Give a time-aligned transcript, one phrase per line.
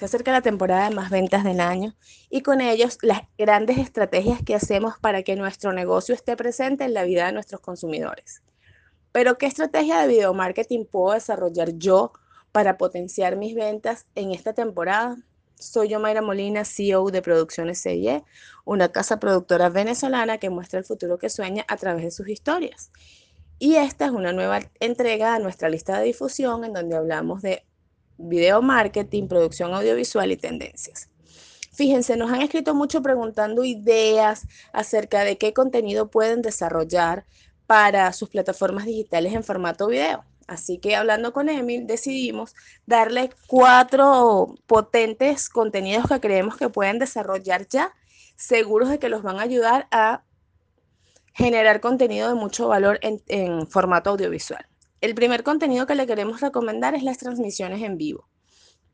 [0.00, 1.94] Se acerca la temporada de más ventas del año
[2.30, 6.94] y con ellos las grandes estrategias que hacemos para que nuestro negocio esté presente en
[6.94, 8.42] la vida de nuestros consumidores.
[9.12, 12.14] Pero ¿qué estrategia de video marketing puedo desarrollar yo
[12.50, 15.18] para potenciar mis ventas en esta temporada?
[15.56, 18.24] Soy yo Mayra Molina, CEO de Producciones CIE,
[18.64, 22.90] una casa productora venezolana que muestra el futuro que sueña a través de sus historias.
[23.58, 27.66] Y esta es una nueva entrega a nuestra lista de difusión en donde hablamos de
[28.20, 31.08] video marketing, producción audiovisual y tendencias.
[31.72, 37.24] Fíjense, nos han escrito mucho preguntando ideas acerca de qué contenido pueden desarrollar
[37.66, 40.24] para sus plataformas digitales en formato video.
[40.46, 47.68] Así que hablando con Emil, decidimos darle cuatro potentes contenidos que creemos que pueden desarrollar
[47.68, 47.94] ya,
[48.36, 50.24] seguros de que los van a ayudar a
[51.32, 54.66] generar contenido de mucho valor en, en formato audiovisual.
[55.00, 58.28] El primer contenido que le queremos recomendar es las transmisiones en vivo.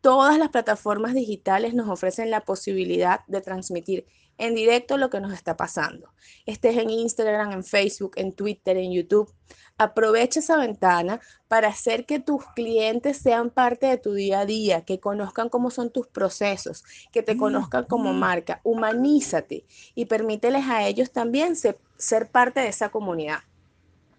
[0.00, 4.06] Todas las plataformas digitales nos ofrecen la posibilidad de transmitir
[4.38, 6.12] en directo lo que nos está pasando.
[6.44, 9.34] Estés en Instagram, en Facebook, en Twitter, en YouTube.
[9.78, 14.84] Aprovecha esa ventana para hacer que tus clientes sean parte de tu día a día,
[14.84, 18.60] que conozcan cómo son tus procesos, que te conozcan como marca.
[18.62, 23.40] Humanízate y permíteles a ellos también ser, ser parte de esa comunidad.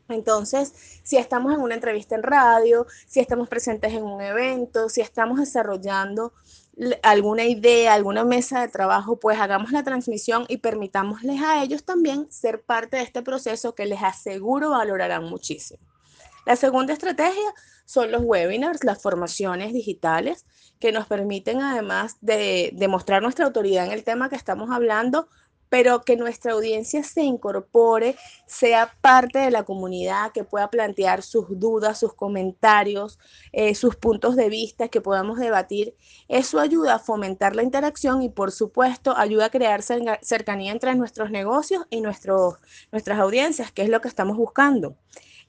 [0.09, 5.01] Entonces, si estamos en una entrevista en radio, si estamos presentes en un evento, si
[5.01, 6.33] estamos desarrollando
[7.01, 12.31] alguna idea, alguna mesa de trabajo, pues hagamos la transmisión y permitámosles a ellos también
[12.31, 15.81] ser parte de este proceso que les aseguro valorarán muchísimo.
[16.45, 17.53] La segunda estrategia
[17.85, 20.45] son los webinars, las formaciones digitales
[20.79, 25.29] que nos permiten además de demostrar nuestra autoridad en el tema que estamos hablando,
[25.69, 28.15] pero que nuestra audiencia se incorpore,
[28.45, 33.19] sea parte de la comunidad, que pueda plantear sus dudas, sus comentarios,
[33.51, 35.95] eh, sus puntos de vista, que podamos debatir.
[36.27, 39.81] Eso ayuda a fomentar la interacción y, por supuesto, ayuda a crear
[40.21, 42.55] cercanía entre nuestros negocios y nuestros,
[42.91, 44.95] nuestras audiencias, que es lo que estamos buscando.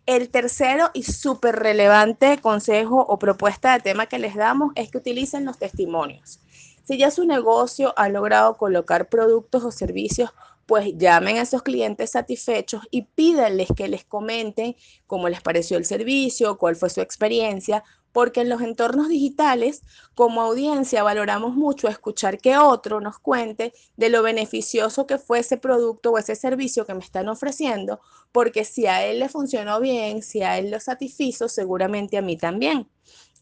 [0.09, 4.97] El tercero y súper relevante consejo o propuesta de tema que les damos es que
[4.97, 6.41] utilicen los testimonios.
[6.89, 10.31] Si ya su negocio ha logrado colocar productos o servicios,
[10.65, 14.75] pues llamen a esos clientes satisfechos y pídanles que les comenten
[15.07, 19.83] cómo les pareció el servicio, cuál fue su experiencia, porque en los entornos digitales,
[20.15, 25.59] como audiencia, valoramos mucho escuchar que otro nos cuente de lo beneficioso que fue ese
[25.59, 28.01] producto o ese servicio que me están ofreciendo,
[28.33, 32.39] porque si a él le funcionó bien, si a él lo satisfizo, seguramente a mí
[32.39, 32.89] también.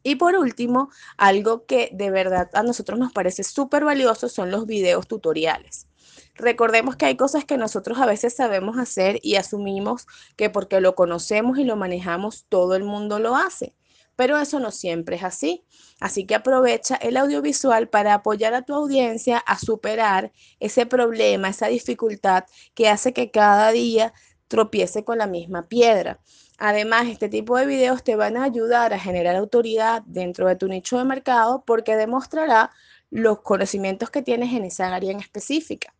[0.06, 4.64] Y por último, algo que de verdad a nosotros nos parece súper valioso son los
[4.64, 5.88] videos tutoriales.
[6.36, 10.06] Recordemos que hay cosas que nosotros a veces sabemos hacer y asumimos
[10.36, 13.74] que porque lo conocemos y lo manejamos, todo el mundo lo hace.
[14.14, 15.64] Pero eso no siempre es así.
[15.98, 20.30] Así que aprovecha el audiovisual para apoyar a tu audiencia a superar
[20.60, 24.12] ese problema, esa dificultad que hace que cada día
[24.48, 26.20] tropiece con la misma piedra.
[26.58, 30.68] Además, este tipo de videos te van a ayudar a generar autoridad dentro de tu
[30.68, 32.70] nicho de mercado porque demostrará
[33.10, 35.94] los conocimientos que tienes en esa área en específica.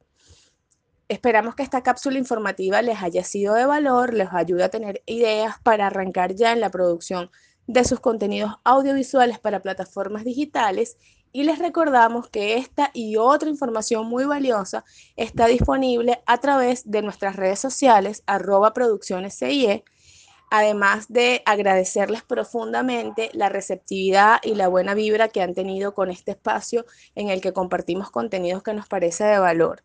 [1.09, 5.57] Esperamos que esta cápsula informativa les haya sido de valor, les ayude a tener ideas
[5.63, 7.31] para arrancar ya en la producción
[7.67, 10.97] de sus contenidos audiovisuales para plataformas digitales
[11.33, 14.85] y les recordamos que esta y otra información muy valiosa
[15.17, 19.85] está disponible a través de nuestras redes sociales arroba producciones CIE
[20.51, 26.33] además de agradecerles profundamente la receptividad y la buena vibra que han tenido con este
[26.33, 29.83] espacio en el que compartimos contenidos que nos parece de valor.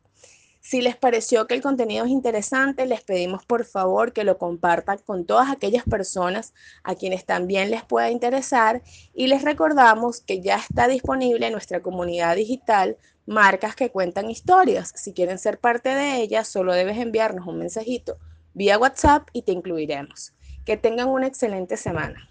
[0.62, 5.00] Si les pareció que el contenido es interesante, les pedimos por favor que lo compartan
[5.00, 8.84] con todas aquellas personas a quienes también les pueda interesar
[9.14, 14.94] y les recordamos que ya está disponible en nuestra comunidad digital marcas que cuentan historias.
[14.96, 18.18] Si quieren ser parte de ellas, solo debes enviarnos un mensajito
[18.54, 20.34] vía WhatsApp y te incluiremos.
[20.66, 22.31] Que tengan una excelente semana.